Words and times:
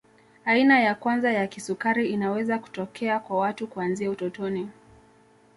Aina 0.45 0.79
ya 0.79 0.95
kwanza 0.95 1.31
ya 1.33 1.47
kisukari 1.47 2.09
inaweza 2.11 2.59
kutokea 2.59 3.19
kwa 3.19 3.37
watu 3.39 3.67
kuanzia 3.67 4.11
utotoni 4.11 4.69